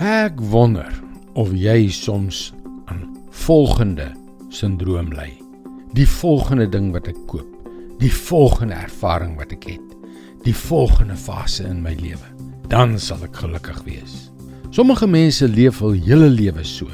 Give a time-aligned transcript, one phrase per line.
[0.00, 0.88] Ek wonder
[1.36, 2.54] of jy soms
[2.88, 3.02] aan
[3.44, 4.06] volgende
[4.48, 5.28] sindroom ly.
[5.92, 7.68] Die volgende ding wat ek koop,
[8.00, 9.92] die volgende ervaring wat ek het,
[10.46, 12.24] die volgende fase in my lewe,
[12.72, 14.32] dan sal ek gelukkig wees.
[14.72, 16.88] Sommige mense leef hul hele lewe so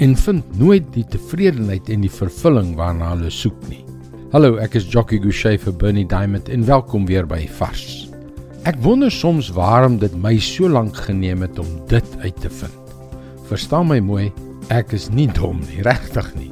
[0.00, 3.84] en vind nooit die tevredenheid en die vervulling waarna hulle soek nie.
[4.32, 7.99] Hallo, ek is Jockey Gouchee vir Bernie Diamond en welkom weer by Vars.
[8.68, 12.90] Ek wonder soms waarom dit my so lank geneem het om dit uit te vind.
[13.48, 14.26] Verstaan my mooi,
[14.68, 16.50] ek is nie dom nie, regtig nie.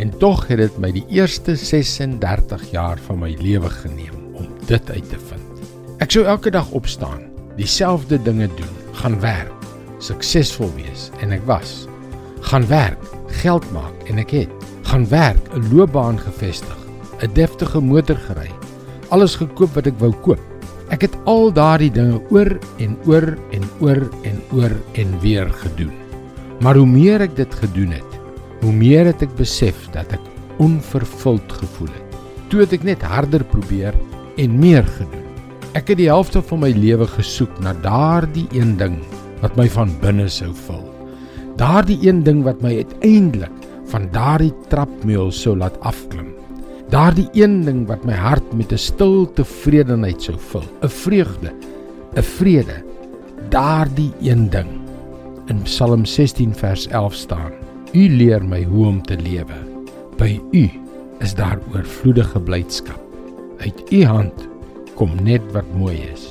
[0.00, 4.90] En tog het dit my die eerste 36 jaar van my lewe geneem om dit
[4.90, 5.62] uit te vind.
[6.00, 7.26] Ek sou elke dag opstaan,
[7.60, 9.68] dieselfde dinge doen, gaan werk,
[10.00, 11.84] suksesvol wees en ek was.
[12.48, 13.02] Gaan werk,
[13.44, 14.68] geld maak en ek het.
[14.88, 16.78] Gaan werk, 'n loopbaan gevestig,
[17.20, 18.48] 'n deftige motor gery,
[19.12, 20.49] alles gekoop wat ek wou koop
[20.90, 22.50] Ek het al daardie dinge oor
[22.82, 25.92] en oor en oor en oor en weer gedoen.
[26.60, 28.16] Maar hoe meer ek dit gedoen het,
[28.60, 30.24] hoe meer het ek besef dat ek
[30.60, 32.18] onvervuld gevoel het.
[32.50, 33.94] Toe het ek net harder probeer
[34.42, 35.26] en meer gedoen.
[35.78, 38.98] Ek het die helfte van my lewe gesoek na daardie een ding
[39.44, 40.82] wat my van binne sou vul.
[41.60, 43.54] Daardie een ding wat my uiteindelik
[43.94, 46.39] van daardie trapmeul sou laat afklim.
[46.88, 51.52] Daardie een ding wat my hart met 'n stil tevredenheid sou vul, 'n vreugde,
[52.16, 52.82] 'n vrede.
[53.48, 54.70] Daardie een ding.
[55.46, 57.52] In Psalm 16 vers 11 staan:
[57.92, 59.58] U leer my hoe om te lewe.
[60.16, 60.70] By U
[61.18, 63.00] is daar oorvloedige blydskap.
[63.58, 64.48] Uit U hand
[64.94, 66.28] kom net wat mooi is.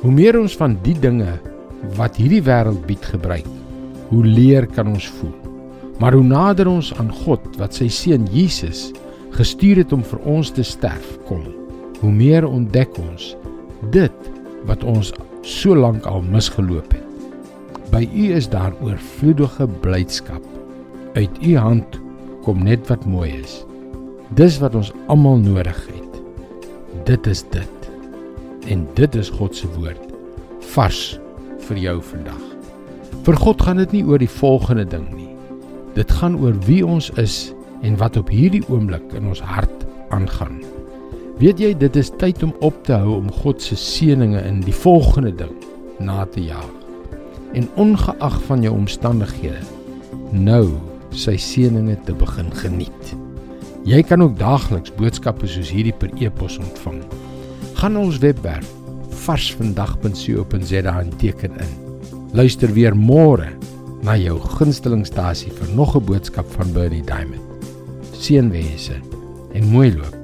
[0.00, 1.40] Hoe meer ons van die dinge
[1.96, 3.46] wat hierdie wêreld bied gebruik,
[4.08, 5.34] hoe leer kan ons voel.
[5.98, 8.92] Maar hoe nader ons aan God wat sy seun Jesus
[9.38, 11.44] gestuur het om vir ons te sterf kom,
[12.00, 13.34] hoe meer ontdek ons
[13.94, 14.30] dit
[14.66, 15.12] wat ons
[15.46, 17.04] so lank al misgeloop het.
[17.92, 20.42] By U is daar oorvloedige blydskap.
[21.14, 22.00] Uit U hand
[22.44, 23.62] kom net wat mooi is.
[24.36, 26.18] Dis wat ons almal nodig het.
[27.08, 27.88] Dit is dit.
[28.68, 30.04] En dit is God se woord
[30.74, 31.02] vars
[31.68, 32.42] vir jou vandag.
[33.24, 35.30] Vir God gaan dit nie oor die volgende ding nie.
[35.96, 40.60] Dit gaan oor wie ons is en wat op hierdie oomblik in ons hart aangaan.
[41.38, 44.74] Weet jy dit is tyd om op te hou om God se seënings in die
[44.74, 45.54] volgende ding
[46.02, 46.74] na te jaag.
[47.54, 49.62] En ongeag van jou omstandighede
[50.32, 50.66] nou
[51.14, 53.14] sy seënings te begin geniet.
[53.88, 57.00] Jy kan ook daagliks boodskappe soos hierdie per e-pos ontvang.
[57.78, 58.68] Gaan ons webwerf
[59.24, 61.76] varsvandag.co.za en teken in.
[62.36, 63.52] Luister weer môre
[64.04, 67.47] na jou gunstelingstasie vir nog 'n boodskap van Bernie Diamond
[68.18, 69.00] seënwense
[69.54, 70.17] en mooi loop.